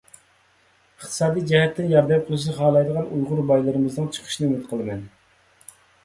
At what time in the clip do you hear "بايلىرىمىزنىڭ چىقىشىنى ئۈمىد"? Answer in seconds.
3.51-4.65